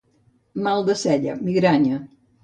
Mal 0.67 0.87
de 0.87 0.95
cella, 1.01 1.35
migranya. 1.49 1.99